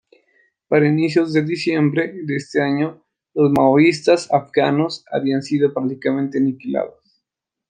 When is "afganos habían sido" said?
4.33-5.75